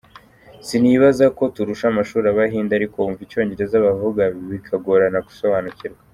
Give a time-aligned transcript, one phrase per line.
[0.67, 5.99] Sinibazako turusha amashuri abahinde ariko wumva icyongereza bavuga bikagorana gusobanukirwa.